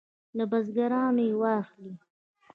له 0.37 0.43
بزګرانو 0.51 1.23
یې 1.27 1.33
واخلي. 1.41 1.93